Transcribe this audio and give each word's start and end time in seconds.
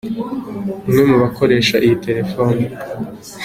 "Umwe 0.87 1.03
mu 1.09 1.15
bakoresha 1.23 1.75
iyi 1.85 1.95
terefone. 2.05 2.63